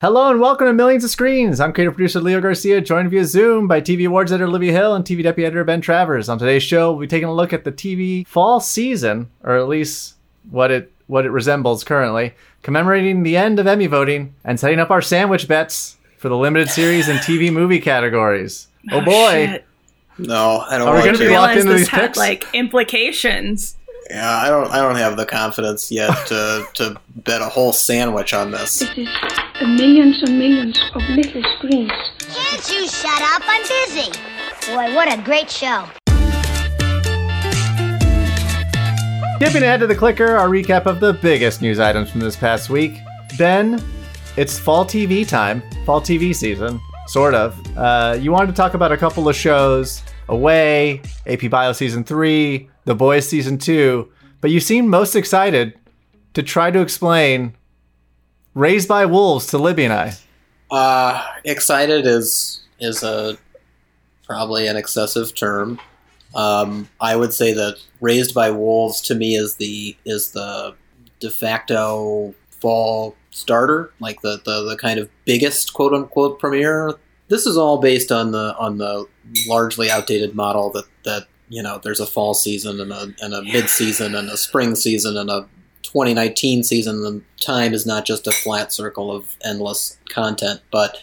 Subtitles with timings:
[0.00, 1.58] Hello and welcome to Millions of Screens.
[1.58, 5.04] I'm creative producer Leo Garcia, joined via Zoom by TV awards editor Olivia Hill and
[5.04, 6.28] TV deputy editor Ben Travers.
[6.28, 9.66] On today's show, we'll be taking a look at the TV fall season, or at
[9.66, 10.14] least
[10.50, 12.32] what it what it resembles currently,
[12.62, 16.68] commemorating the end of Emmy voting and setting up our sandwich bets for the limited
[16.68, 18.68] series and TV movie categories.
[18.92, 19.46] Oh, oh, boy!
[19.46, 19.64] shit.
[20.18, 21.24] No, I don't Are we want gonna to.
[21.24, 22.18] be locked Realize into this these had picks?
[22.18, 23.76] like implications.
[24.10, 24.70] Yeah, I don't.
[24.70, 28.78] I don't have the confidence yet to to bet a whole sandwich on this.
[28.78, 29.08] This is
[29.60, 31.92] millions and millions of little screens.
[32.18, 33.42] Can't you shut up?
[33.44, 34.10] I'm busy.
[34.72, 35.84] Boy, what a great show.
[39.36, 42.70] Skipping ahead to the clicker, our recap of the biggest news items from this past
[42.70, 42.98] week.
[43.36, 43.82] Ben,
[44.36, 47.54] it's fall TV time, fall TV season, sort of.
[47.76, 52.68] Uh, you wanted to talk about a couple of shows Away, AP Bio Season 3,
[52.88, 54.10] The Boys Season 2,
[54.40, 55.78] but you seem most excited
[56.32, 57.54] to try to explain
[58.54, 60.14] Raised by Wolves to Libby and I.
[60.70, 63.36] Uh, excited is is a
[64.26, 65.78] probably an excessive term.
[66.34, 70.74] Um, I would say that Raised by Wolves to me is the is the
[71.20, 76.94] de facto fall starter, like the, the, the kind of biggest quote unquote premiere.
[77.28, 79.06] This is all based on the on the
[79.46, 83.42] largely outdated model that, that you know there's a fall season and a and a
[83.42, 85.48] mid season and a spring season and a
[85.82, 87.02] 2019 season.
[87.02, 90.98] The time is not just a flat circle of endless content, but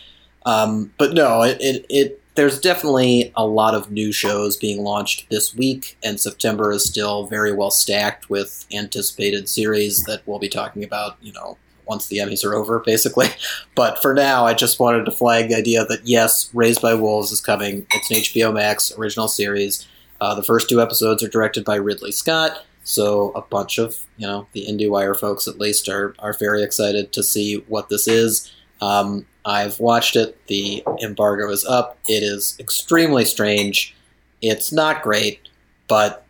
[0.46, 5.30] um, but no, it, it, it there's definitely a lot of new shows being launched
[5.30, 10.50] this week, and September is still very well stacked with anticipated series that we'll be
[10.50, 11.18] talking about.
[11.22, 13.28] You know, once the Emmys are over, basically.
[13.76, 17.34] But for now, I just wanted to flag the idea that yes, Raised by Wolves
[17.34, 17.86] is coming.
[17.92, 19.86] It's an HBO Max original series.
[20.22, 24.26] Uh, the first two episodes are directed by Ridley Scott, so a bunch of you
[24.28, 28.52] know the IndieWire folks at least are are very excited to see what this is.
[28.82, 30.38] Um, I've watched it.
[30.48, 31.98] The embargo is up.
[32.08, 33.96] It is extremely strange.
[34.42, 35.50] It's not great,
[35.88, 36.26] but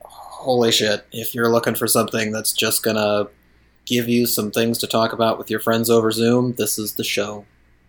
[0.00, 1.06] holy shit!
[1.12, 3.28] If you're looking for something that's just gonna
[3.86, 7.04] give you some things to talk about with your friends over Zoom, this is the
[7.04, 7.44] show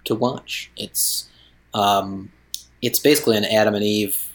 [0.06, 0.72] to watch.
[0.76, 1.30] It's
[1.74, 2.32] um,
[2.82, 4.32] it's basically an Adam and Eve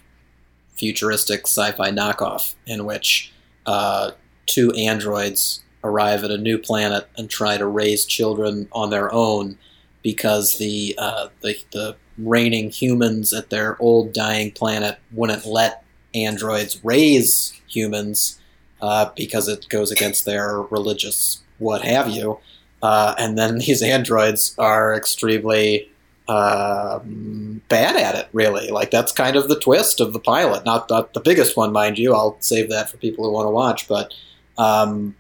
[0.81, 3.33] futuristic sci-fi knockoff in which
[3.67, 4.13] uh,
[4.47, 9.59] two androids arrive at a new planet and try to raise children on their own
[10.03, 16.83] because the uh, the, the reigning humans at their old dying planet wouldn't let androids
[16.83, 18.41] raise humans
[18.81, 22.39] uh, because it goes against their religious what have you.
[22.83, 25.90] Uh, and then these androids are extremely
[26.31, 28.69] um, bad at it, really.
[28.69, 30.65] Like, that's kind of the twist of the pilot.
[30.65, 32.15] Not, not the biggest one, mind you.
[32.15, 33.89] I'll save that for people who want to watch.
[33.89, 34.15] But,
[34.57, 35.17] um,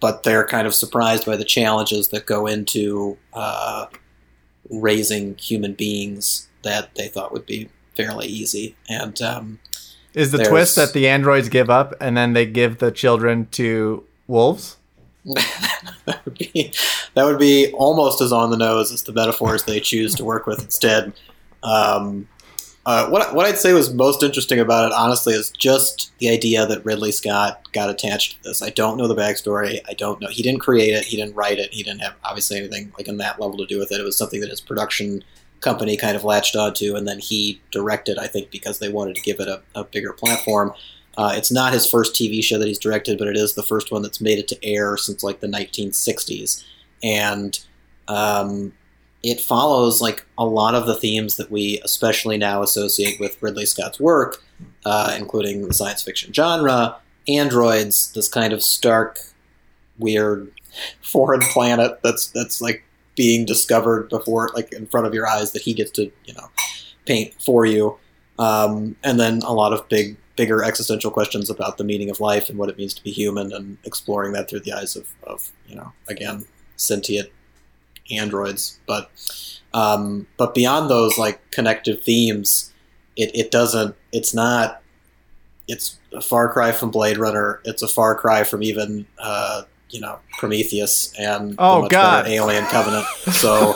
[0.00, 3.86] but they're kind of surprised by the challenges that go into uh,
[4.70, 8.74] raising human beings that they thought would be fairly easy.
[8.88, 9.58] And um,
[10.14, 14.04] Is the twist that the androids give up and then they give the children to
[14.26, 14.78] wolves?
[16.04, 16.72] That would be
[17.14, 20.46] that would be almost as on the nose as the metaphors they choose to work
[20.46, 21.12] with instead.
[21.62, 22.28] Um,
[22.86, 26.66] uh, what what I'd say was most interesting about it, honestly, is just the idea
[26.66, 28.62] that Ridley Scott got attached to this.
[28.62, 29.80] I don't know the backstory.
[29.88, 30.28] I don't know.
[30.28, 31.04] He didn't create it.
[31.04, 31.72] He didn't write it.
[31.72, 34.00] He didn't have obviously anything like on that level to do with it.
[34.00, 35.24] It was something that his production
[35.60, 38.18] company kind of latched onto, and then he directed.
[38.18, 40.74] I think because they wanted to give it a, a bigger platform.
[41.16, 43.92] Uh, it's not his first TV show that he's directed, but it is the first
[43.92, 46.64] one that's made it to air since like the 1960s,
[47.02, 47.60] and
[48.08, 48.72] um,
[49.22, 53.66] it follows like a lot of the themes that we especially now associate with Ridley
[53.66, 54.42] Scott's work,
[54.84, 56.96] uh, including the science fiction genre,
[57.28, 59.20] androids, this kind of stark,
[59.98, 60.52] weird,
[61.00, 62.84] foreign planet that's that's like
[63.16, 66.50] being discovered before, like in front of your eyes, that he gets to you know
[67.06, 67.96] paint for you,
[68.38, 72.48] um, and then a lot of big bigger existential questions about the meaning of life
[72.48, 75.50] and what it means to be human and exploring that through the eyes of, of
[75.68, 76.44] you know again
[76.76, 77.28] sentient
[78.10, 79.10] androids but
[79.72, 82.72] um, but beyond those like connective themes
[83.16, 84.82] it, it doesn't it's not
[85.68, 90.00] it's a far cry from blade runner it's a far cry from even uh, you
[90.00, 92.24] know prometheus and Oh, the much God.
[92.24, 93.74] better alien covenant so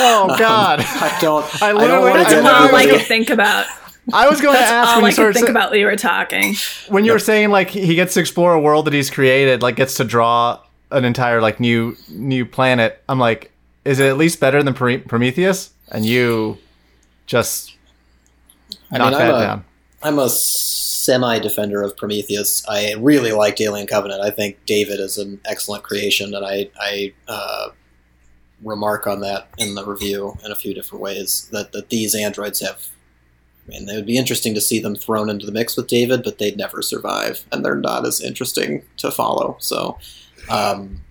[0.00, 0.78] Oh, God.
[0.80, 3.66] um, i don't I i, literally- don't want to That's all I everybody think about.
[4.12, 5.78] I was going to ask all when I you could started think sa- about while
[5.80, 6.54] you were talking.
[6.88, 9.76] when you were saying like he gets to explore a world that he's created, like
[9.76, 10.60] gets to draw
[10.90, 13.02] an entire like new new planet.
[13.08, 13.52] I'm like,
[13.84, 15.70] is it at least better than Prometheus?
[15.90, 16.58] And you
[17.26, 17.74] just
[18.90, 19.64] I knock mean, that I'm a- down.
[20.02, 22.62] I'm a semi defender of Prometheus.
[22.68, 24.20] I really liked Alien Covenant.
[24.22, 27.68] I think David is an excellent creation, and I I uh,
[28.62, 31.48] remark on that in the review in a few different ways.
[31.52, 32.86] That that these androids have.
[33.68, 36.38] Mean, it would be interesting to see them thrown into the mix with David, but
[36.38, 39.56] they'd never survive, and they're not as interesting to follow.
[39.60, 39.98] So,
[40.48, 41.02] um,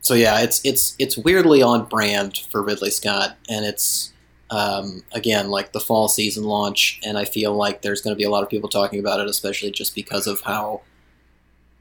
[0.00, 4.12] so yeah, it's it's it's weirdly on brand for Ridley Scott, and it's
[4.50, 8.24] um, again like the fall season launch, and I feel like there's going to be
[8.24, 10.82] a lot of people talking about it, especially just because of how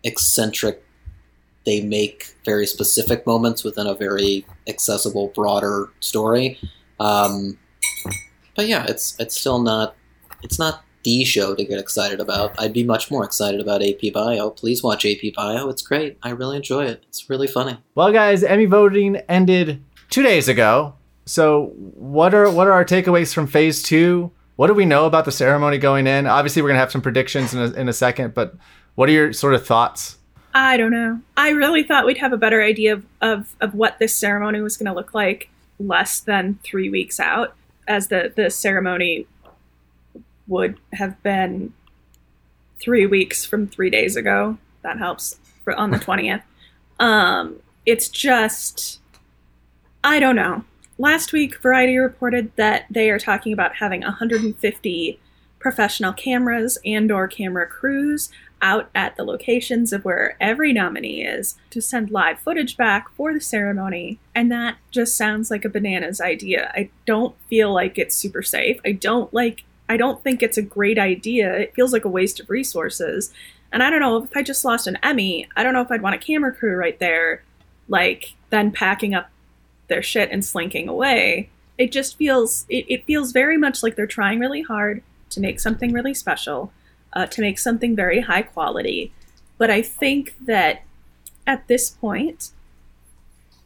[0.03, 0.83] eccentric
[1.65, 6.59] they make very specific moments within a very accessible, broader story.
[6.99, 7.57] Um,
[8.55, 9.95] but yeah, it's it's still not
[10.43, 12.59] it's not the show to get excited about.
[12.59, 14.51] I'd be much more excited about AP Bio.
[14.51, 15.69] Please watch AP Bio.
[15.69, 16.17] It's great.
[16.21, 17.03] I really enjoy it.
[17.09, 17.77] It's really funny.
[17.95, 20.95] Well, guys, Emmy voting ended two days ago.
[21.25, 24.31] So, what are what are our takeaways from Phase Two?
[24.57, 26.27] What do we know about the ceremony going in?
[26.27, 28.55] Obviously, we're gonna have some predictions in a, in a second, but
[28.95, 30.17] what are your sort of thoughts?
[30.53, 31.21] I don't know.
[31.37, 34.75] I really thought we'd have a better idea of, of, of what this ceremony was
[34.75, 35.49] going to look like
[35.79, 37.55] less than three weeks out,
[37.87, 39.27] as the, the ceremony
[40.51, 41.73] would have been
[42.79, 44.57] three weeks from three days ago.
[44.83, 46.43] That helps for, on the 20th.
[46.99, 48.99] Um, it's just,
[50.03, 50.65] I don't know.
[50.97, 55.19] Last week, Variety reported that they are talking about having 150
[55.57, 58.29] professional cameras and or camera crews
[58.61, 63.33] out at the locations of where every nominee is to send live footage back for
[63.33, 64.19] the ceremony.
[64.35, 66.71] And that just sounds like a bananas idea.
[66.75, 68.79] I don't feel like it's super safe.
[68.85, 71.53] I don't like I don't think it's a great idea.
[71.53, 73.33] It feels like a waste of resources.
[73.73, 76.01] And I don't know if I just lost an Emmy, I don't know if I'd
[76.01, 77.43] want a camera crew right there,
[77.89, 79.29] like then packing up
[79.89, 81.49] their shit and slinking away.
[81.77, 85.59] It just feels it, it feels very much like they're trying really hard to make
[85.59, 86.71] something really special
[87.11, 89.11] uh, to make something very high quality.
[89.57, 90.83] But I think that
[91.45, 92.51] at this point,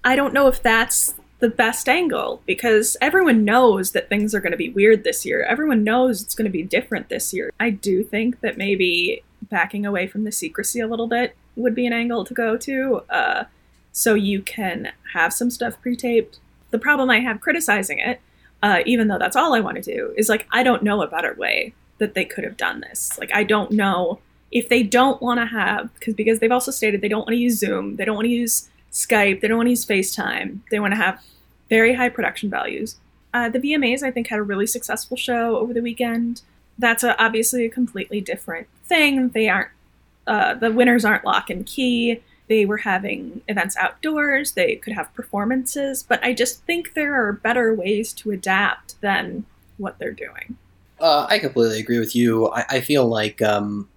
[0.04, 1.14] I don't know if that's
[1.46, 5.44] the best angle because everyone knows that things are going to be weird this year.
[5.44, 7.54] Everyone knows it's going to be different this year.
[7.60, 11.86] I do think that maybe backing away from the secrecy a little bit would be
[11.86, 13.04] an angle to go to.
[13.12, 13.44] Uh,
[13.92, 16.40] so you can have some stuff pre taped.
[16.72, 18.22] The problem I have criticizing it,
[18.64, 21.08] uh, even though that's all I want to do, is like, I don't know a
[21.08, 23.20] better way that they could have done this.
[23.20, 24.20] Like I don't know
[24.52, 27.36] if they don't want to have because because they've also stated they don't want to
[27.36, 30.60] use Zoom, they don't want to use Skype, they don't want to use FaceTime.
[30.72, 31.22] They want to have
[31.70, 32.98] very high production values.
[33.34, 36.42] Uh, the VMAs I think had a really successful show over the weekend.
[36.78, 39.30] That's a, obviously a completely different thing.
[39.30, 39.72] They aren't
[40.28, 42.22] uh, the winners aren't lock and key.
[42.48, 44.54] They were having events outdoors.
[44.54, 49.46] They could have performances, but I just think there are better ways to adapt than
[49.78, 50.58] what they're doing.
[51.00, 52.50] Uh, I completely agree with you.
[52.50, 53.90] I, I feel like um,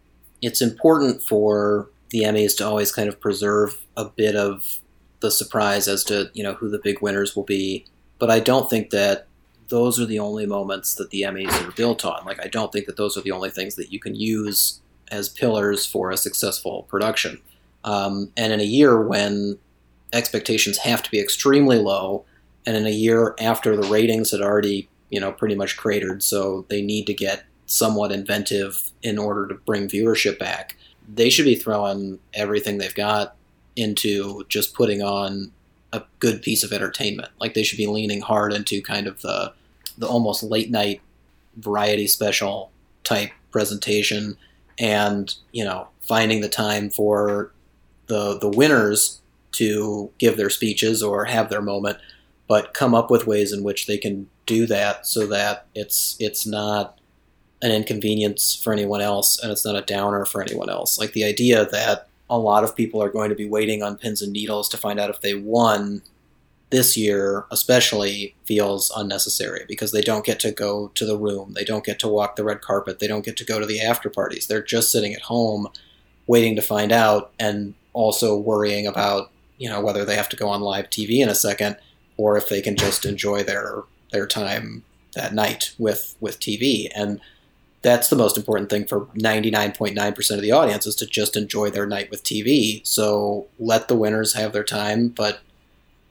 [0.43, 4.81] it's important for the Emmys to always kind of preserve a bit of
[5.21, 7.85] the surprise as to you know who the big winners will be.
[8.19, 9.27] But I don't think that
[9.69, 12.25] those are the only moments that the Emmys are built on.
[12.25, 14.81] Like I don't think that those are the only things that you can use
[15.11, 17.41] as pillars for a successful production.
[17.85, 19.59] Um, and in a year when
[20.13, 22.25] expectations have to be extremely low,
[22.67, 26.67] and in a year after the ratings had already you know, pretty much cratered, so
[26.69, 30.77] they need to get somewhat inventive in order to bring viewership back.
[31.13, 33.35] They should be throwing everything they've got
[33.79, 35.53] into just putting on
[35.93, 37.31] a good piece of entertainment.
[37.41, 39.53] Like they should be leaning hard into kind of the
[39.97, 41.01] the almost late night
[41.57, 42.71] variety special
[43.05, 44.37] type presentation
[44.79, 47.53] and, you know, finding the time for
[48.07, 49.21] the the winners
[49.53, 51.99] to give their speeches or have their moment,
[52.49, 56.47] but come up with ways in which they can do that so that it's it's
[56.47, 56.99] not
[57.61, 60.99] an inconvenience for anyone else and it's not a downer for anyone else.
[60.99, 64.23] Like the idea that a lot of people are going to be waiting on pins
[64.23, 66.03] and needles to find out if they won
[66.71, 71.65] this year especially feels unnecessary because they don't get to go to the room, they
[71.65, 74.11] don't get to walk the red carpet, they don't get to go to the after
[74.11, 74.47] parties.
[74.47, 75.69] They're just sitting at home
[76.27, 80.49] waiting to find out and also worrying about, you know, whether they have to go
[80.49, 81.77] on live TV in a second
[82.19, 87.21] or if they can just enjoy their their time that night with with TV and
[87.83, 91.87] that's the most important thing for 99.9% of the audience is to just enjoy their
[91.87, 92.85] night with TV.
[92.87, 95.41] So let the winners have their time, but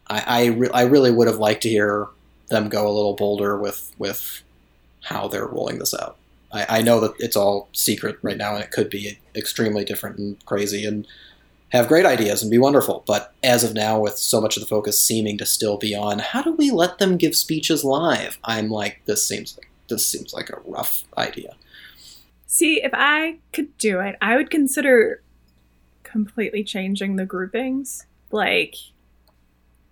[0.07, 2.07] I I, re- I really would have liked to hear
[2.49, 4.43] them go a little bolder with with
[5.03, 6.17] how they're rolling this out.
[6.51, 10.17] I, I know that it's all secret right now, and it could be extremely different
[10.17, 11.05] and crazy, and
[11.73, 13.03] have great ideas and be wonderful.
[13.05, 16.19] But as of now, with so much of the focus seeming to still be on
[16.19, 20.33] how do we let them give speeches live, I'm like, this seems like this seems
[20.33, 21.55] like a rough idea.
[22.45, 25.21] See, if I could do it, I would consider
[26.03, 28.05] completely changing the groupings.
[28.31, 28.75] Like,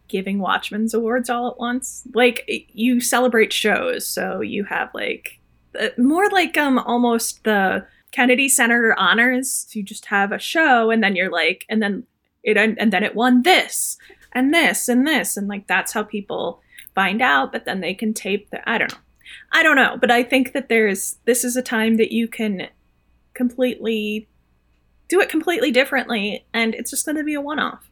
[0.07, 2.03] giving Watchmen's awards all at once.
[2.13, 5.39] Like you celebrate shows, so you have like
[5.79, 9.67] uh, more like um almost the Kennedy Center honors.
[9.67, 12.03] So you just have a show, and then you're like, and then
[12.43, 13.97] it and then it won this
[14.31, 16.61] and this and this, and like that's how people
[16.93, 17.51] find out.
[17.51, 18.67] But then they can tape the.
[18.69, 18.99] I don't know.
[19.51, 22.67] I don't know, but I think that there's this is a time that you can
[23.33, 24.27] completely
[25.07, 27.89] do it completely differently, and it's just going to be a one-off.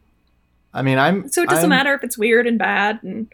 [0.72, 3.28] I mean, I'm So it doesn't I'm- matter if it's weird and bad, and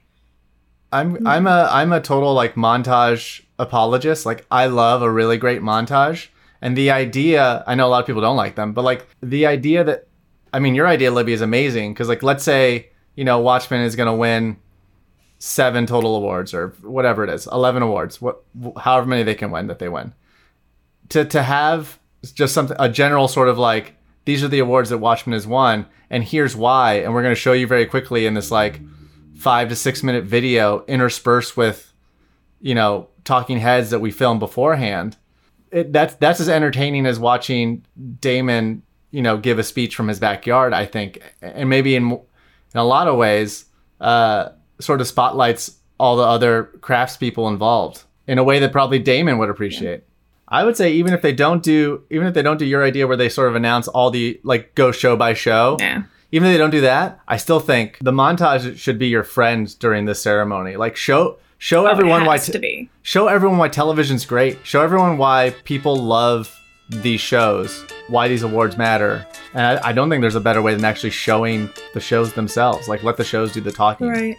[0.92, 1.26] I'm hmm.
[1.26, 4.26] I'm a I'm a total like montage apologist.
[4.26, 6.28] Like I love a really great montage.
[6.62, 9.47] And the idea, I know a lot of people don't like them, but like the
[9.47, 10.09] idea that
[10.52, 13.97] I mean, your idea Libby is amazing cuz like let's say, you know, Watchmen is
[13.97, 14.57] going to win
[15.40, 18.42] 7 total awards or whatever it is, 11 awards, what
[18.78, 20.14] however many they can win that they win.
[21.09, 21.99] To to have
[22.35, 25.87] just something a general sort of like these are the awards that Watchmen has won
[26.11, 28.80] and here's why and we're going to show you very quickly in this like
[29.35, 31.92] five to six minute video interspersed with
[32.61, 35.16] you know talking heads that we filmed beforehand
[35.70, 37.85] it, that's that's as entertaining as watching
[38.20, 42.78] damon you know give a speech from his backyard i think and maybe in in
[42.78, 43.64] a lot of ways
[44.00, 49.38] uh sort of spotlights all the other craftspeople involved in a way that probably damon
[49.38, 50.02] would appreciate
[50.49, 53.06] i would say even if they don't do even if they don't do your idea
[53.06, 56.02] where they sort of announce all the like go show by show yeah.
[56.32, 59.78] even if they don't do that, I still think the montage should be your friend
[59.78, 60.76] during this ceremony.
[60.76, 64.58] Like show show everyone oh, it why te- show everyone why television's great.
[64.64, 66.56] Show everyone why people love
[66.88, 69.26] these shows, why these awards matter.
[69.54, 72.88] And I, I don't think there's a better way than actually showing the shows themselves.
[72.88, 74.08] Like let the shows do the talking.
[74.08, 74.37] Right.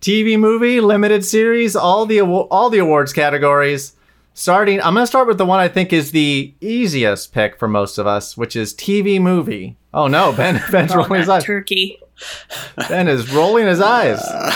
[0.00, 3.94] TV movie, limited series, all the all the awards categories.
[4.32, 7.68] Starting, I'm going to start with the one I think is the easiest pick for
[7.68, 9.76] most of us, which is TV movie.
[9.92, 11.44] Oh no, Ben Ben's rolling his that eyes.
[11.44, 11.98] turkey.
[12.88, 14.20] Ben is rolling his eyes.
[14.20, 14.54] Uh,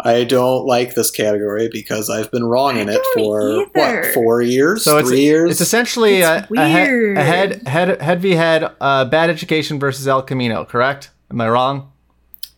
[0.00, 3.66] I don't like this category because I've been wrong in it for either.
[3.74, 5.52] what four years, So it's three years.
[5.52, 7.18] it's essentially It's a, a, head, weird.
[7.18, 10.64] a head head head v head uh, bad education versus El Camino.
[10.64, 11.10] Correct?
[11.30, 11.92] Am I wrong?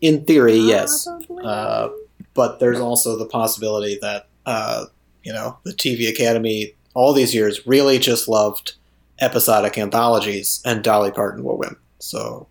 [0.03, 1.09] in theory, yes,
[1.43, 1.89] uh,
[2.37, 4.85] but there's also the possibility that uh,
[5.25, 8.75] you know the TV Academy all these years really just loved
[9.21, 11.77] episodic anthologies, and Dolly Parton will win.
[11.99, 12.47] So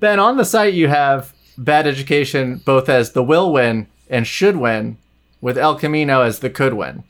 [0.00, 4.56] Ben, on the site you have bad education both as the will win and should
[4.56, 4.98] win,
[5.42, 7.04] with El Camino as the could win.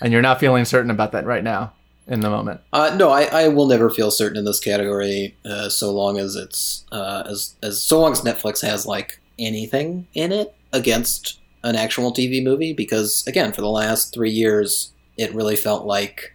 [0.00, 1.72] And you're not feeling certain about that right now
[2.06, 2.60] in the moment.
[2.72, 6.34] Uh, no, I, I will never feel certain in this category uh, so long as
[6.36, 11.76] it's uh, as as so long as Netflix has like anything in it against an
[11.76, 12.72] actual TV movie.
[12.72, 16.34] Because again, for the last three years, it really felt like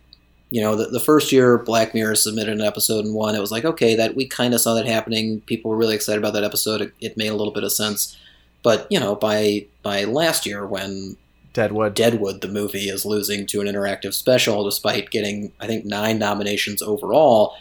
[0.49, 3.35] you know the, the first year Black Mirror submitted an episode and won.
[3.35, 5.41] It was like okay, that we kind of saw that happening.
[5.41, 6.81] People were really excited about that episode.
[6.81, 8.17] It, it made a little bit of sense.
[8.63, 11.17] But you know, by by last year when
[11.57, 11.95] Deadwood.
[11.95, 16.83] Deadwood, the movie, is losing to an interactive special despite getting, I think, nine nominations
[16.83, 17.55] overall.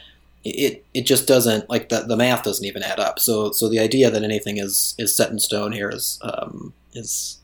[0.45, 3.19] It it just doesn't like the, the math doesn't even add up.
[3.19, 7.39] So so the idea that anything is is set in stone here is um, is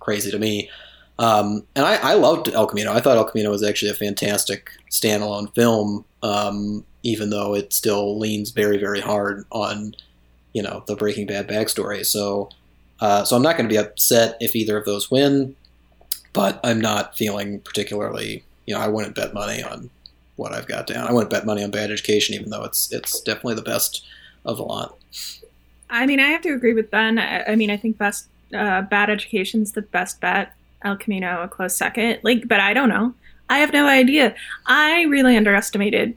[0.00, 0.70] crazy to me.
[1.18, 2.92] Um, and I, I loved El Camino.
[2.92, 8.18] I thought El Camino was actually a fantastic standalone film, um, even though it still
[8.18, 9.94] leans very very hard on
[10.54, 12.04] you know the Breaking Bad backstory.
[12.06, 12.48] So
[13.00, 15.54] uh, so I'm not going to be upset if either of those win
[16.32, 18.44] but I'm not feeling particularly.
[18.66, 19.90] You know, I wouldn't bet money on
[20.36, 21.06] what I've got down.
[21.06, 24.04] I wouldn't bet money on Bad Education, even though it's it's definitely the best
[24.44, 24.98] of a lot.
[25.90, 27.18] I mean, I have to agree with Ben.
[27.18, 30.54] I, I mean, I think best uh, bad education's the best bet.
[30.84, 32.18] El Camino a close second.
[32.22, 33.14] Like, but I don't know.
[33.48, 34.34] I have no idea.
[34.66, 36.16] I really underestimated.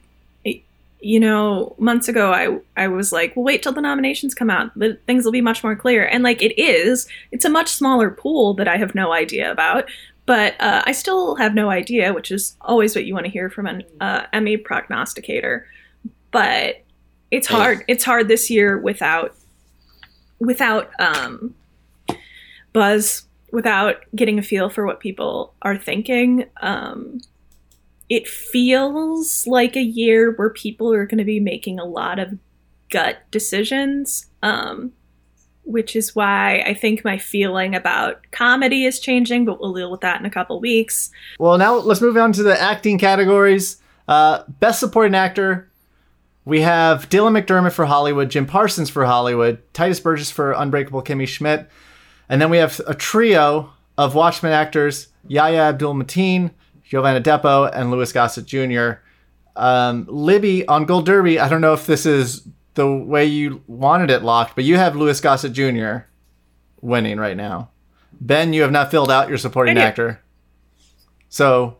[1.02, 4.72] You know, months ago, I I was like, well, wait till the nominations come out.
[4.80, 6.06] The things will be much more clear.
[6.06, 7.08] And like, it is.
[7.32, 9.88] It's a much smaller pool that I have no idea about.
[10.26, 13.50] But uh, I still have no idea, which is always what you want to hear
[13.50, 15.68] from an uh, Emmy prognosticator.
[16.32, 16.84] But
[17.32, 17.84] it's hard.
[17.88, 19.36] It's hard this year without
[20.40, 21.54] without um,
[22.74, 26.46] buzz, without getting a feel for what people are thinking.
[26.62, 27.22] Um,
[28.10, 32.38] it feels like a year where people are going to be making a lot of
[32.90, 34.92] gut decisions, um,
[35.66, 40.02] which is why I think my feeling about comedy is changing, but we'll deal with
[40.02, 41.12] that in a couple weeks.
[41.40, 43.78] Well, now let's move on to the acting categories.
[44.08, 45.70] Uh, Best Supporting Actor.
[46.46, 51.28] We have Dylan McDermott for Hollywood, Jim Parsons for Hollywood, Tituss Burgess for Unbreakable Kimmy
[51.28, 51.68] Schmidt,
[52.30, 56.52] and then we have a trio of Watchmen actors: Yahya Abdul Mateen,
[56.84, 59.02] Jovan Adepo, and Louis Gossett Jr.
[59.56, 61.40] Um, Libby on Gold Derby.
[61.40, 64.96] I don't know if this is the way you wanted it locked, but you have
[64.96, 65.98] Louis Gossett Jr.
[66.82, 67.70] winning right now.
[68.22, 69.86] Ben, you have not filled out your supporting I do.
[69.88, 70.22] actor.
[71.30, 71.78] So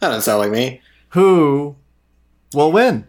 [0.00, 0.80] That doesn't sound like me.
[1.10, 1.76] who
[2.52, 3.06] will win?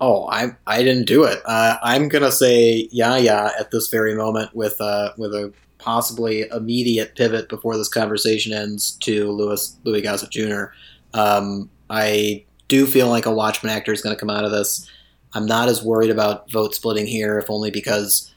[0.00, 1.40] Oh, I I didn't do it.
[1.44, 7.14] Uh, I'm gonna say Yaya at this very moment with uh with a possibly immediate
[7.16, 10.66] pivot before this conversation ends to Louis Louis Gossett Jr.
[11.14, 14.88] Um, I do feel like a Watchmen actor is going to come out of this.
[15.34, 18.32] I'm not as worried about vote splitting here, if only because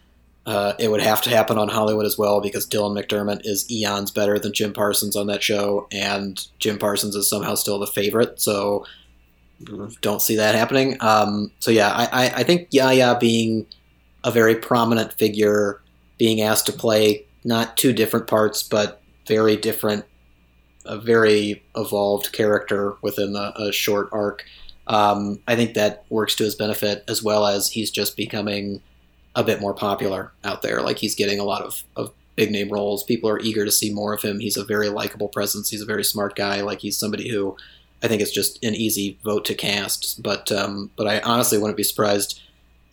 [0.45, 4.11] uh, it would have to happen on Hollywood as well, because Dylan McDermott is eons
[4.11, 8.41] better than Jim Parsons on that show, and Jim Parsons is somehow still the favorite.
[8.41, 8.85] So
[10.01, 10.97] don't see that happening.
[10.99, 13.67] Um, so yeah, I, I, I think Yaya being
[14.23, 15.81] a very prominent figure,
[16.17, 20.05] being asked to play not two different parts, but very different,
[20.85, 24.43] a very evolved character within a, a short arc.
[24.87, 28.81] Um, I think that works to his benefit, as well as he's just becoming
[29.35, 30.81] a bit more popular out there.
[30.81, 33.03] Like he's getting a lot of, of big name roles.
[33.03, 34.39] People are eager to see more of him.
[34.39, 35.69] He's a very likable presence.
[35.69, 36.61] He's a very smart guy.
[36.61, 37.55] Like he's somebody who
[38.03, 40.21] I think is just an easy vote to cast.
[40.21, 42.41] But um, but I honestly wouldn't be surprised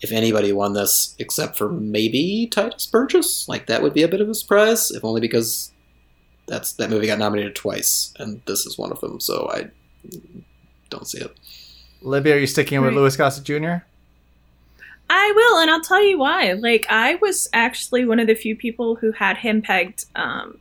[0.00, 3.48] if anybody won this except for maybe Tituss Burgess.
[3.48, 5.72] Like that would be a bit of a surprise, if only because
[6.46, 9.20] that's that movie got nominated twice, and this is one of them.
[9.20, 9.70] So I
[10.90, 11.36] don't see it.
[12.02, 13.84] Libby, are you sticking with Louis Gossett Jr.?
[15.10, 16.52] I will, and I'll tell you why.
[16.52, 20.58] Like, I was actually one of the few people who had him pegged um,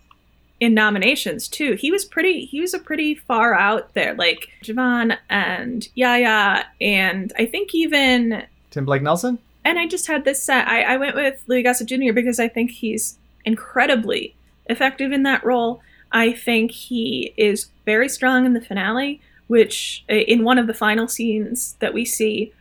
[0.60, 1.74] in nominations too.
[1.74, 2.46] He was pretty.
[2.46, 8.46] He was a pretty far out there, like Jovan and Yaya, and I think even.
[8.72, 9.40] Tim Blake Nelson?
[9.66, 10.68] And I just had this set.
[10.68, 12.14] I, I went with Louis Gossett Jr.
[12.14, 14.34] because I think he's incredibly
[14.68, 15.82] effective in that role.
[16.12, 20.74] I think he is very strong in the finale, which uh, in one of the
[20.74, 22.54] final scenes that we see,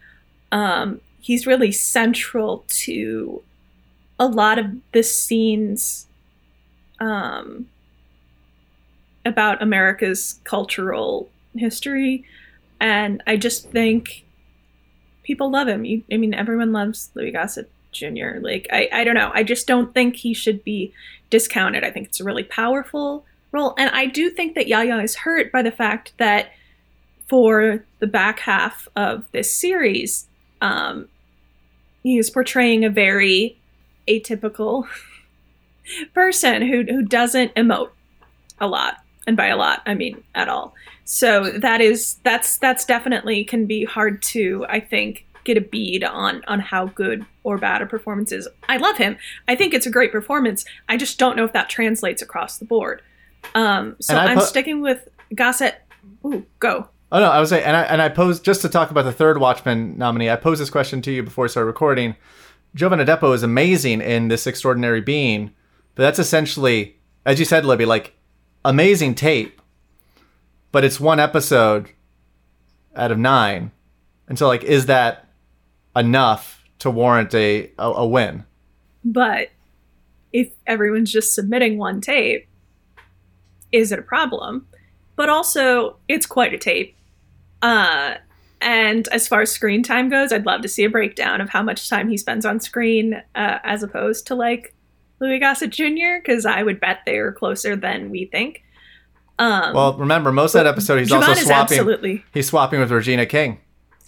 [0.53, 3.43] um, he's really central to
[4.19, 6.07] a lot of the scenes
[7.01, 7.69] um,
[9.25, 12.25] about America's cultural history.
[12.81, 14.25] And I just think
[15.23, 15.85] people love him.
[15.85, 18.39] You, I mean, everyone loves Louis Gossett Jr.
[18.41, 19.31] Like, I, I don't know.
[19.35, 20.93] I just don't think he should be
[21.31, 21.85] discounted.
[21.85, 23.75] I think it's a really powerful role.
[23.79, 26.51] And I do think that Yaya is hurt by the fact that
[27.29, 30.29] for the back half of this series,
[30.61, 31.09] um,
[32.03, 33.59] he is portraying a very
[34.09, 34.87] atypical
[36.15, 37.91] person who, who doesn't emote
[38.61, 38.99] a lot.
[39.27, 40.75] And by a lot, I mean at all.
[41.05, 46.05] So that is that's that's definitely can be hard to I think get a bead
[46.05, 48.49] on on how good or bad a performance is.
[48.69, 49.17] I love him.
[49.49, 50.65] I think it's a great performance.
[50.89, 53.03] I just don't know if that translates across the board.
[53.55, 55.83] Um, so I'm sticking with Gossett.
[56.25, 56.89] Ooh, go.
[57.17, 59.13] Oh no, I was saying, and I and I posed just to talk about the
[59.13, 60.29] third Watchmen nominee.
[60.29, 62.15] I posed this question to you before we started recording.
[62.75, 65.55] Jovan Adepo is amazing in this extraordinary being,
[65.95, 68.19] but that's essentially, as you said, Libby, like
[68.67, 69.63] amazing tape,
[70.73, 71.91] but it's one episode
[72.95, 73.73] out of nine,
[74.29, 75.27] and so like, is that
[75.97, 78.45] enough to warrant a a, a win?
[79.07, 79.53] But
[80.35, 82.47] if everyone's just submitting one tape,
[83.73, 84.67] is it a problem?
[85.17, 86.95] But also, it's quite a tape.
[87.63, 88.15] Uh,
[88.61, 91.63] and as far as screen time goes, I'd love to see a breakdown of how
[91.63, 94.75] much time he spends on screen uh, as opposed to like
[95.21, 98.63] Louis Gossett Jr., because I would bet they're closer than we think.
[99.39, 101.79] Um, Well, remember, most of that episode he's Jovan also swapping.
[101.79, 103.61] absolutely He's swapping with Regina King,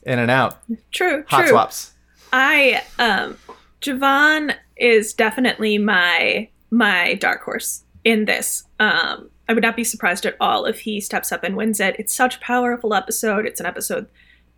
[0.05, 0.59] in and out,
[0.91, 1.25] true.
[1.29, 1.49] hot true.
[1.51, 1.93] swaps.
[2.33, 3.37] I um
[3.81, 8.65] Jovan is definitely my my dark horse in this.
[8.81, 11.97] Um I would not be surprised at all if he steps up and wins it.
[11.99, 13.47] It's such a powerful episode.
[13.47, 14.07] It's an episode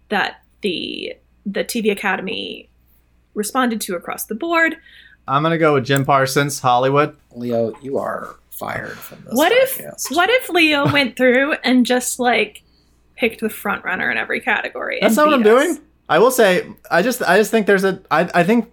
[0.08, 1.14] that the
[1.46, 2.68] the TV Academy
[3.34, 4.76] responded to across the board.
[5.28, 7.16] I'm gonna go with Jim Parsons, Hollywood.
[7.34, 9.34] Leo, you are fired from this.
[9.34, 12.62] What if what if Leo went through and just like
[13.16, 14.98] picked the front runner in every category?
[15.00, 15.46] That's not what I'm us?
[15.46, 15.78] doing.
[16.10, 18.68] I will say, I just, I just think there's a, I, I think,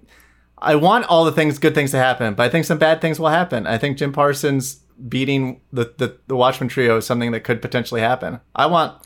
[0.58, 3.19] I want all the things, good things to happen, but I think some bad things
[3.19, 3.67] will happen.
[3.67, 8.02] I think Jim Parsons beating the the, the Watchmen trio is something that could potentially
[8.02, 8.40] happen.
[8.56, 9.02] I want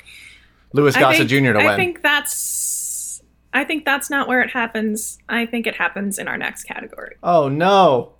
[0.73, 1.53] Louis Gossett Jr.
[1.53, 1.67] to I win.
[1.67, 3.21] I think that's
[3.53, 5.17] I think that's not where it happens.
[5.27, 7.15] I think it happens in our next category.
[7.23, 8.13] oh no.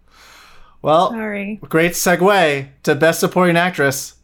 [0.82, 1.60] well, Sorry.
[1.68, 4.16] great segue to Best Supporting Actress,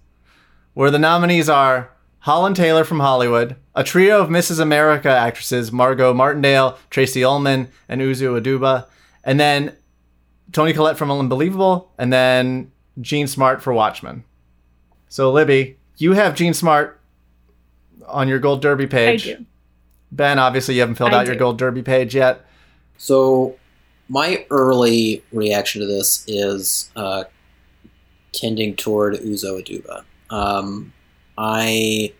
[0.74, 4.60] where the nominees are Holland Taylor from Hollywood, a trio of Mrs.
[4.60, 8.86] America actresses, Margot Martindale, Tracey Ullman, and Uzo Aduba,
[9.24, 9.76] and then
[10.52, 14.24] Toni Collette from Unbelievable, and then Jean Smart for Watchmen.
[15.08, 17.00] So, Libby, you have Jean Smart
[18.06, 19.26] on your Gold Derby page.
[19.26, 19.38] I page.
[19.38, 19.46] do.
[20.10, 21.36] Ben, obviously, you haven't filled I out your.
[21.36, 22.44] Gold Derby page yet.
[22.96, 23.56] So,
[24.08, 27.24] my early reaction to this is uh,
[28.32, 30.04] tending toward Uzo Aduba.
[30.30, 30.92] Um,
[31.36, 32.12] I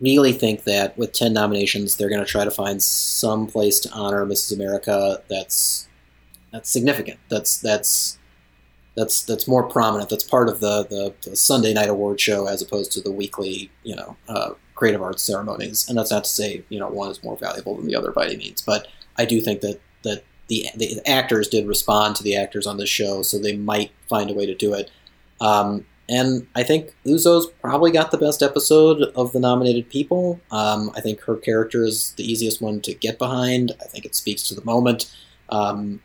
[0.00, 3.90] really think that with 10 nominations, they're going to try to find some place to
[3.92, 4.54] honor Mrs.
[4.54, 5.85] America that's
[6.56, 7.20] that's significant.
[7.28, 8.18] That's that's
[8.96, 10.08] that's that's more prominent.
[10.08, 13.70] That's part of the, the, the Sunday night award show as opposed to the weekly,
[13.82, 15.86] you know, uh, creative arts ceremonies.
[15.86, 18.24] And that's not to say you know one is more valuable than the other by
[18.24, 18.88] any means, but
[19.18, 22.88] I do think that that the the actors did respond to the actors on this
[22.88, 24.90] show, so they might find a way to do it.
[25.42, 30.40] Um, and I think Uzo's probably got the best episode of the nominated people.
[30.50, 33.72] Um, I think her character is the easiest one to get behind.
[33.82, 35.12] I think it speaks to the moment.
[35.50, 36.00] Um,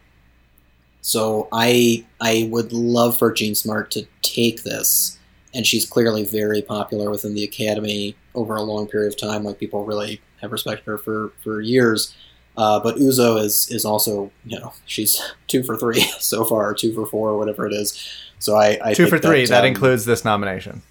[1.01, 5.17] so I I would love for Jean Smart to take this,
[5.53, 9.43] and she's clearly very popular within the Academy over a long period of time.
[9.43, 12.15] Like people really have respected her for for years.
[12.57, 16.93] Uh, but Uzo is is also you know she's two for three so far, two
[16.93, 17.97] for four, whatever it is.
[18.39, 19.45] So I, I Two for three.
[19.45, 20.81] That, um, includes this nomination.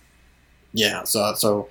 [0.73, 1.69] yeah, so so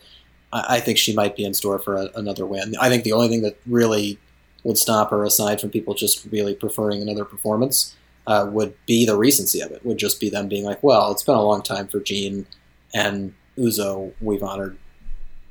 [0.54, 2.76] I, I think she might be in store for a, another win.
[2.80, 4.20] I think the only thing that really
[4.64, 7.96] would stop her, aside from people just really preferring another performance,
[8.30, 9.84] uh, would be the recency of it.
[9.84, 12.46] Would just be them being like, well, it's been a long time for Jean
[12.94, 14.14] and Uzo.
[14.22, 14.78] We've honored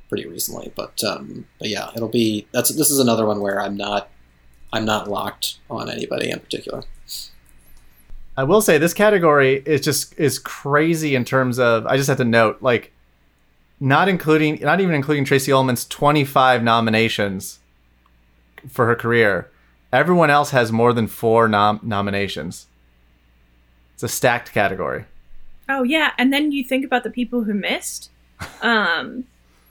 [0.07, 3.75] pretty recently, but um, but yeah, it'll be that's this is another one where I'm
[3.75, 4.09] not
[4.71, 6.83] I'm not locked on anybody in particular.
[8.37, 12.17] I will say this category is just is crazy in terms of I just have
[12.17, 12.93] to note like
[13.81, 17.59] not including not even including Tracey Ullman's 25 nominations
[18.69, 19.51] for her career.
[19.91, 22.67] Everyone else has more than 4 nom- nominations.
[23.99, 25.03] It's a stacked category.
[25.67, 28.09] Oh yeah, and then you think about the people who missed
[28.61, 29.25] um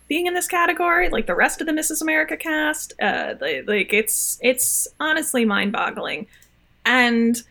[0.07, 2.03] being in this category, like the rest of the Mrs.
[2.03, 6.27] America cast, uh like, it's it's honestly mind-boggling.
[6.85, 7.43] And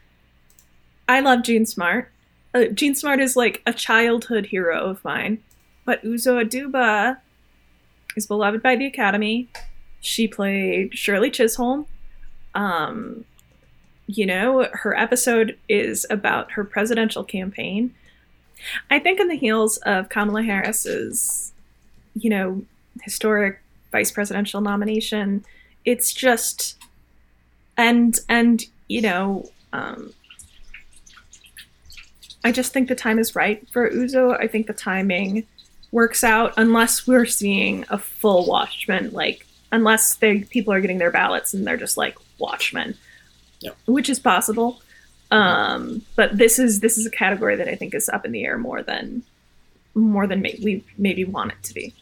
[1.09, 2.11] I love Jean Smart.
[2.53, 5.41] Uh, Jean Smart is like a childhood hero of mine,
[5.83, 7.17] but Uzo Aduba
[8.15, 9.49] is beloved by the Academy.
[9.99, 11.87] She played Shirley Chisholm.
[12.53, 13.25] Um,
[14.08, 17.93] you know, her episode is about her presidential campaign.
[18.89, 21.52] I think in the heels of Kamala Harris's,
[22.15, 22.63] you know,
[23.04, 25.46] historic vice presidential nomination,
[25.86, 26.78] it's just
[27.78, 30.13] and and you know, um,
[32.43, 34.39] I just think the time is right for Uzo.
[34.39, 35.46] I think the timing
[35.91, 41.12] works out unless we're seeing a full Watchmen, like unless they people are getting their
[41.12, 42.96] ballots and they're just like Watchmen,
[43.60, 43.72] Yeah.
[43.86, 44.82] which is possible.
[45.32, 48.46] Um, but this is this is a category that I think is up in the
[48.46, 49.24] air more than
[49.93, 51.93] more than may- we maybe want it to be.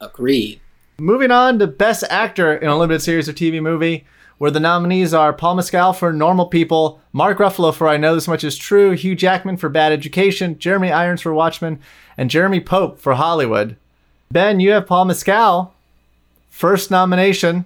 [0.00, 0.60] Agreed.
[0.98, 4.04] Moving on to Best Actor in a Limited Series or TV Movie,
[4.38, 8.28] where the nominees are Paul Mescal for Normal People, Mark Ruffalo for I Know This
[8.28, 11.80] Much Is True, Hugh Jackman for Bad Education, Jeremy Irons for Watchmen,
[12.16, 13.76] and Jeremy Pope for Hollywood.
[14.30, 15.72] Ben, you have Paul Mescal,
[16.50, 17.64] first nomination,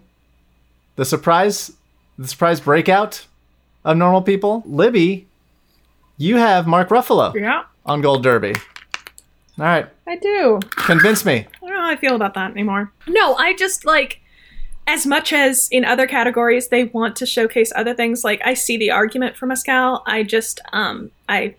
[0.96, 1.72] the surprise,
[2.18, 3.26] the surprise breakout
[3.84, 4.62] of Normal People.
[4.66, 5.26] Libby,
[6.18, 8.54] you have Mark Ruffalo Yeah, on Gold Derby.
[9.58, 10.60] All right, I do.
[10.70, 11.32] convince me.
[11.34, 12.90] I don't know how I feel about that anymore.
[13.06, 14.20] No, I just like
[14.86, 18.24] as much as in other categories they want to showcase other things.
[18.24, 20.02] Like I see the argument for Mescal.
[20.06, 21.54] I just um I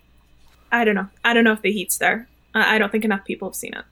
[0.72, 1.08] I don't know.
[1.24, 2.28] I don't know if the heat's there.
[2.54, 3.84] I I don't think enough people have seen it.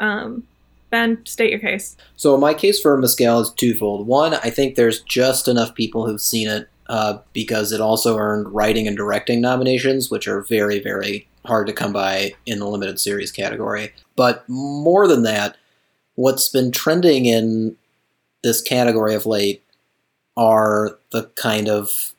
[0.00, 0.44] Um,
[0.90, 1.96] Ben, state your case.
[2.16, 4.06] So my case for Mescal is twofold.
[4.06, 8.52] One, I think there's just enough people who've seen it uh, because it also earned
[8.52, 12.98] writing and directing nominations, which are very, very hard to come by in the limited
[12.98, 13.92] series category.
[14.16, 15.56] But more than that,
[16.14, 17.76] what's been trending in
[18.42, 19.62] this category of late
[20.36, 22.14] are the kind of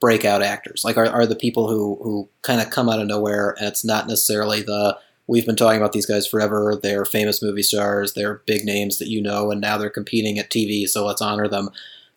[0.00, 0.84] breakout actors.
[0.84, 3.84] Like are, are the people who, who kind of come out of nowhere and it's
[3.84, 6.78] not necessarily the we've been talking about these guys forever.
[6.80, 8.12] They're famous movie stars.
[8.12, 10.86] They're big names that you know, and now they're competing at TV.
[10.86, 11.70] So let's honor them.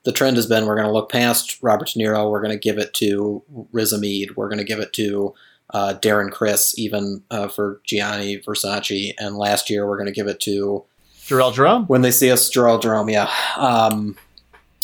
[0.04, 2.30] The trend has been we're going to look past Robert De Niro.
[2.32, 4.36] We're going to give it to Riz Ahmed.
[4.38, 5.34] We're going to give it to
[5.74, 9.14] uh, Darren Criss, even uh, for Gianni Versace.
[9.20, 10.84] And last year we're going to give it to
[11.28, 11.86] Jharrel Jerome.
[11.88, 13.10] when they see us, Gerald Jerome.
[13.10, 14.18] Yeah, um,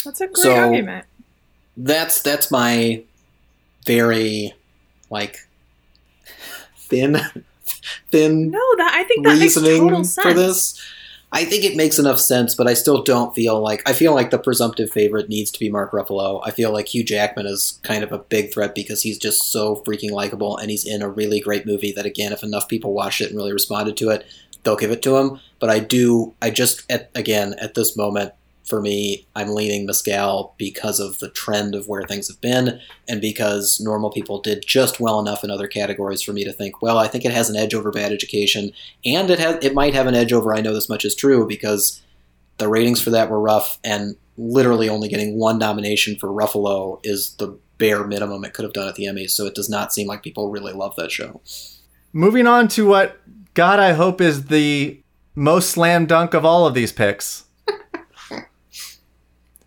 [0.04, 1.06] That's a great So- argument.
[1.78, 3.04] that's that's my
[3.86, 4.54] very
[5.10, 5.48] like
[6.78, 7.18] thin
[8.12, 10.16] thin No, that I think that makes total sense.
[10.28, 10.82] for this.
[11.32, 14.30] I think it makes enough sense, but I still don't feel like I feel like
[14.30, 16.42] the presumptive favorite needs to be Mark Ruffalo.
[16.46, 19.78] I feel like Hugh Jackman is kind of a big threat because he's just so
[19.86, 23.22] freaking likable and he's in a really great movie that again, if enough people watched
[23.22, 24.26] it and really responded to it,
[24.64, 25.40] they'll give it to him.
[25.60, 28.34] But I do, I just at again at this moment,
[28.66, 33.22] for me, I'm leaning Mescal because of the trend of where things have been, and
[33.22, 36.98] because normal people did just well enough in other categories for me to think, well,
[36.98, 38.72] I think it has an edge over Bad Education,
[39.06, 41.48] and it has it might have an edge over I Know This Much Is True
[41.48, 42.02] because
[42.58, 47.36] the ratings for that were rough, and literally only getting one nomination for Ruffalo is
[47.36, 49.32] the bare minimum it could have done at the Emmys.
[49.32, 51.42] So it does not seem like people really love that show.
[52.14, 53.20] Moving on to what
[53.54, 55.02] God I hope is the
[55.36, 57.45] most slam dunk of all of these picks.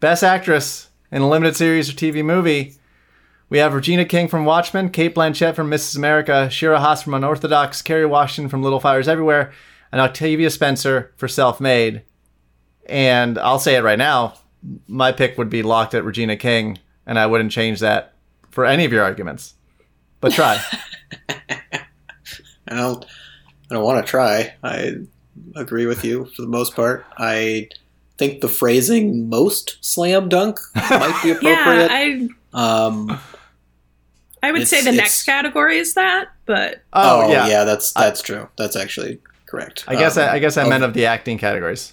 [0.01, 2.75] Best actress in a limited series or TV movie.
[3.51, 5.97] We have Regina King from Watchmen, Cate Blanchett from Mrs.
[5.97, 9.53] America, Shira Haas from Unorthodox, Kerry Washington from Little Fires Everywhere,
[9.91, 12.03] and Octavia Spencer for Self Made.
[12.87, 14.35] And I'll say it right now,
[14.87, 18.15] my pick would be locked at Regina King, and I wouldn't change that
[18.51, 19.55] for any of your arguments.
[20.21, 20.63] But try.
[21.29, 23.05] I don't.
[23.71, 24.55] I don't want to try.
[24.63, 24.95] I
[25.57, 27.05] agree with you for the most part.
[27.19, 27.69] I
[28.19, 31.91] think the phrasing "most slam dunk" might be appropriate.
[31.91, 33.19] yeah, I um,
[34.43, 37.47] I would say the next category is that, but Oh, yeah.
[37.49, 38.49] yeah, that's that's true.
[38.57, 39.85] That's actually correct.
[39.89, 41.93] I guess Um, I, I guess I of- meant of the acting categories.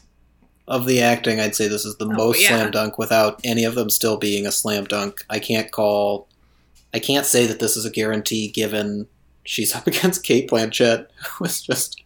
[0.68, 2.50] of the acting, I'd say this is the Oh, most yeah.
[2.50, 5.24] slam dunk without any of them still being a slam dunk.
[5.30, 6.28] I can't call,
[6.94, 9.08] I can't say that this is a guarantee given
[9.44, 12.02] she's up against Cate Blanchett, who was just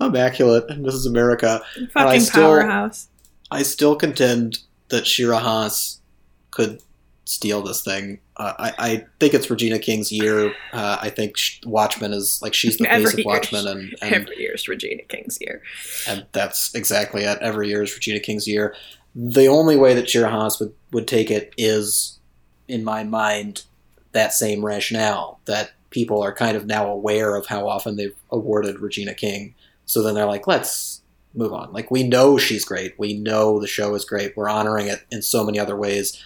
[0.00, 1.06] immaculate in Mrs.
[1.06, 1.60] America.
[1.76, 3.08] I fucking still- powerhouse.
[3.50, 6.00] I still contend that Shira Haas
[6.50, 6.80] could
[7.24, 8.20] steal this thing.
[8.36, 10.54] Uh, I, I think it's Regina King's year.
[10.72, 13.24] Uh, I think Watchmen is like she's the face of.
[13.24, 15.62] Watchmen, and, and Every year's Regina King's year.
[16.08, 17.38] and that's exactly it.
[17.40, 18.74] Every year is Regina King's year.
[19.14, 22.18] The only way that Shira Haas would, would take it is,
[22.66, 23.62] in my mind,
[24.12, 28.80] that same rationale that people are kind of now aware of how often they've awarded
[28.80, 29.54] Regina King.
[29.86, 30.93] So then they're like, let's
[31.34, 31.72] move on.
[31.72, 32.98] Like, we know she's great.
[32.98, 34.36] We know the show is great.
[34.36, 36.20] We're honoring it in so many other ways.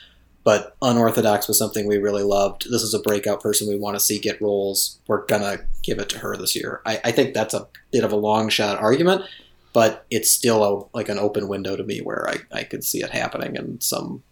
[0.45, 2.71] But Unorthodox was something we really loved.
[2.71, 4.99] This is a breakout person we want to see get roles.
[5.07, 6.81] We're to give it to her this year.
[6.87, 9.25] I, I think that's a bit of a long shot argument
[9.73, 13.03] but it's still a, like an open window to me where I, I could see
[13.03, 14.23] it happening in some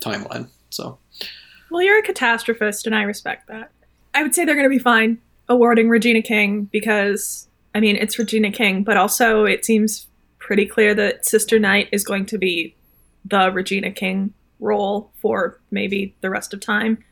[0.00, 0.48] timeline.
[0.70, 0.98] So
[1.70, 3.70] Well, you're a catastrophist, and I respect that.
[4.14, 7.47] I would say they're to be fine awarding Regina King because,
[7.78, 10.08] I mean, it's Regina King, but also it seems
[10.40, 12.74] pretty clear that Sister Night is going to be
[13.24, 17.04] the Regina King role for maybe the rest of time.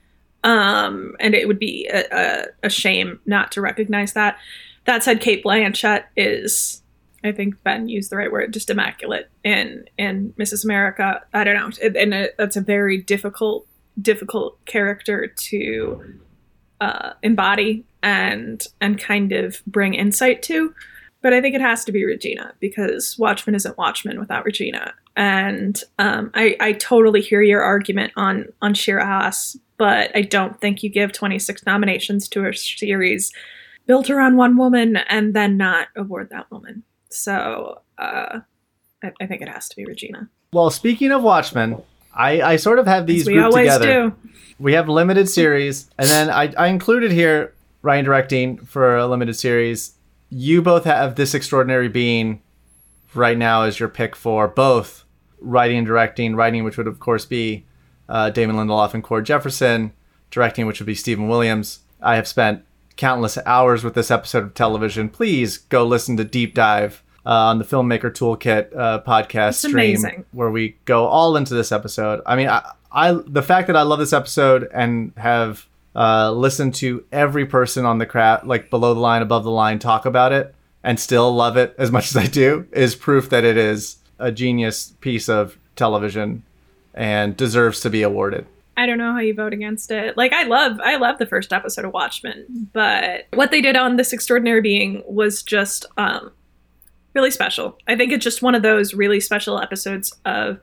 [0.43, 4.39] Um, and it would be a, a, a shame not to recognize that.
[4.87, 6.83] That said, Cate Blanchett is,
[7.23, 10.65] I think Ben used the right word, just immaculate in in Mrs.
[10.65, 11.23] America.
[11.33, 13.69] I don't know, and that's a very difficult
[14.03, 16.19] difficult character to
[16.81, 20.75] uh, embody and and kind of bring insight to.
[21.23, 24.95] But I think it has to be Regina because Watchmen isn't Watchmen without Regina.
[25.17, 30.61] And um, I, I totally hear your argument on on Shira Haas, but I don't
[30.61, 33.33] think you give 26 nominations to a series
[33.87, 36.83] built around one woman and then not award that woman.
[37.09, 38.41] So uh,
[39.03, 40.29] I, I think it has to be Regina.
[40.53, 41.83] Well, speaking of Watchmen,
[42.17, 44.11] I, I sort of have these we grouped always together.
[44.11, 44.31] do.
[44.59, 49.35] We have limited series, and then I, I included here Ryan directing for a limited
[49.35, 49.93] series.
[50.31, 52.43] You both have this extraordinary being
[53.15, 55.05] right now as your pick for both
[55.41, 56.35] writing and directing.
[56.35, 57.67] Writing, which would of course be
[58.09, 59.93] uh, Damon Lindelof and Cord Jefferson.
[60.31, 61.81] Directing, which would be Stephen Williams.
[62.03, 62.65] I have spent
[62.97, 65.09] countless hours with this episode of television.
[65.09, 69.75] Please go listen to Deep Dive uh, on the Filmmaker Toolkit uh, podcast It's stream,
[69.97, 70.25] amazing.
[70.33, 72.23] where we go all into this episode.
[72.25, 76.75] I mean, I, I the fact that I love this episode and have uh, listened
[76.77, 80.33] to every person on the craft, like below the line, above the line, talk about
[80.33, 83.97] it, and still love it as much as I do, is proof that it is
[84.19, 86.43] a genius piece of television
[86.95, 88.47] and deserves to be awarded.
[88.79, 90.17] I don't know how you vote against it.
[90.17, 93.97] Like I love I love the first episode of Watchmen, but what they did on
[93.97, 96.31] this extraordinary being was just um
[97.17, 97.79] really special.
[97.89, 100.61] I think it's just one of those really special episodes of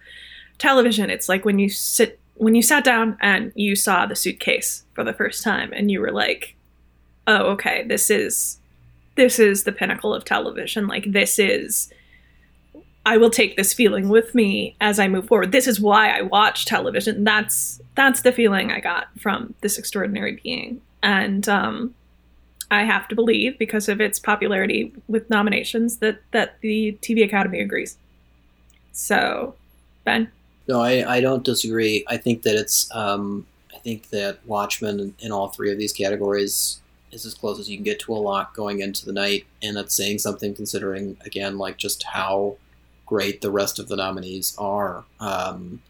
[0.60, 1.10] television.
[1.10, 5.04] It's like when you sit when you sat down and you saw the suitcase for
[5.04, 6.56] the first time and you were like,
[7.28, 8.60] "Oh, okay, this is
[9.16, 10.88] this is the pinnacle of television.
[10.88, 11.92] Like this is
[13.06, 15.52] I will take this feeling with me as I move forward.
[15.52, 17.24] This is why I watch television.
[17.24, 20.82] That's that's the feeling I got from this extraordinary being.
[21.02, 21.96] And um,
[22.74, 27.60] I have to believe, because of its popularity with nominations, that that the TV Academy
[27.60, 27.98] agrees.
[28.92, 29.56] So,
[30.04, 30.32] Ben,
[30.68, 32.04] no, I, I don't disagree.
[32.08, 36.82] I think that it's um, I think that Watchmen in, all three of these categories
[37.12, 39.78] is as close as you can get to a lock going into the night, and
[39.78, 42.58] it's saying something considering again like just how
[43.06, 45.04] great the rest of the nominees are.
[45.20, 45.82] Um,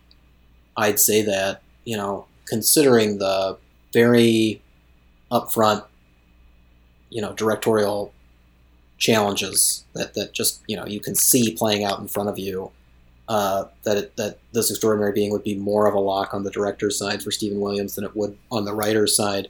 [0.75, 3.57] I'd say that you know, considering the
[3.93, 4.61] very
[5.31, 5.83] upfront,
[7.13, 8.11] you know, directorial
[8.97, 12.71] challenges that, that just you know you can see playing out in front of you.
[13.29, 16.51] Uh, that it, that this extraordinary being would be more of a lock on the
[16.51, 19.47] director's side for Stephen Williams than it would on the writer's side.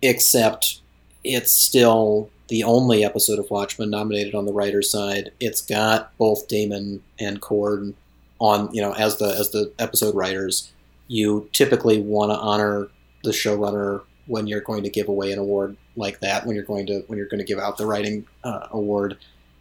[0.00, 0.80] Except
[1.24, 5.32] it's still the only episode of Watchmen nominated on the writer's side.
[5.40, 7.94] It's got both Damon and Cord
[8.38, 10.70] on you know as the as the episode writers.
[11.08, 12.88] You typically want to honor
[13.24, 16.46] the showrunner when you're going to give away an award like that.
[16.46, 19.18] When you're going to when you're going to give out the writing uh, award,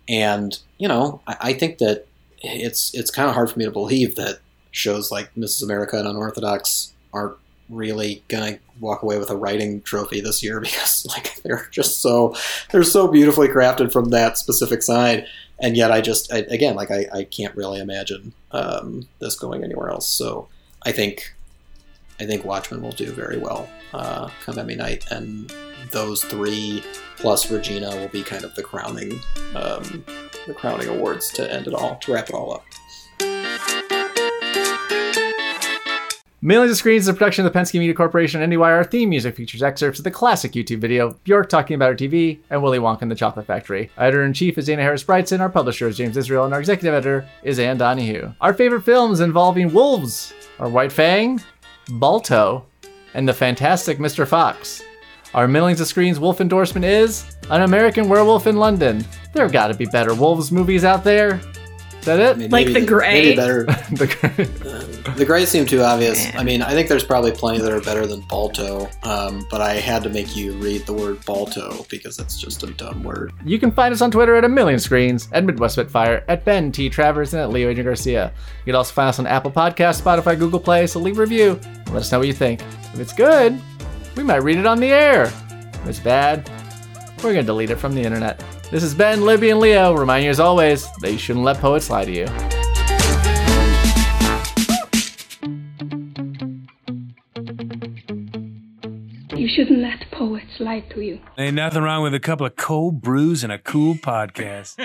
[0.08, 2.08] and you know I, I think that
[2.42, 4.40] it's it's kind of hard for me to believe that
[4.72, 5.64] shows like Mrs.
[5.64, 7.38] America and Unorthodox aren't
[7.70, 12.36] really gonna walk away with a writing trophy this year because like they're just so
[12.72, 15.26] they're so beautifully crafted from that specific side
[15.60, 19.64] and yet i just I, again like I, I can't really imagine um, this going
[19.64, 20.50] anywhere else so
[20.84, 21.34] i think
[22.22, 25.54] i think watchmen will do very well uh, come emmy night and
[25.92, 26.84] those three
[27.18, 29.20] plus regina will be kind of the crowning
[29.56, 30.04] um,
[30.48, 32.64] the crowning awards to end it all to wrap it all up
[36.44, 38.78] Millions of Screens is a production of the Penske Media Corporation and IndieWire.
[38.78, 42.40] Our theme music features excerpts of the classic YouTube video, Bjork talking about her TV,
[42.50, 43.92] and Willy Wonka and the Chocolate Factory.
[43.96, 46.96] Editor in chief is Dana Harris Bridson, our publisher is James Israel, and our executive
[46.96, 48.34] editor is Ann Donahue.
[48.42, 51.40] Our favorite films involving wolves are White Fang,
[51.92, 52.66] Balto,
[53.14, 54.26] and the fantastic Mr.
[54.26, 54.82] Fox.
[55.34, 59.06] Our Millions of Screens wolf endorsement is An American Werewolf in London.
[59.34, 61.42] There have got to be better wolves movies out there.
[62.02, 62.36] Is that it?
[62.36, 63.14] I mean, Like maybe- The Grey?
[63.14, 66.28] maybe better The- The Grey seemed too obvious.
[66.36, 69.74] I mean, I think there's probably plenty that are better than Balto, um, but I
[69.74, 73.32] had to make you read the word Balto because that's just a dumb word.
[73.46, 76.72] You can find us on Twitter at a million screens, at Midwest Spitfire, at Ben
[76.72, 76.90] T.
[76.90, 78.32] Travers, and at Leo Adrian Garcia.
[78.66, 81.60] You can also find us on Apple Podcasts, Spotify, Google Play, so leave a review
[81.64, 82.62] and let us know what you think.
[82.94, 83.60] If it's good,
[84.16, 85.26] we might read it on the air.
[85.26, 86.50] If it's bad,
[87.18, 88.42] we're going to delete it from the internet.
[88.72, 89.94] This has been Libby, and Leo.
[89.94, 92.26] Remind you as always that you shouldn't let poets lie to you.
[99.36, 101.20] You shouldn't let poets lie to you.
[101.38, 104.78] Ain't nothing wrong with a couple of cold brews and a cool podcast.